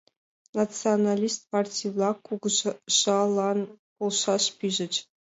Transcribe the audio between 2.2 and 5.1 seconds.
кугыжалан полшаш пижыч.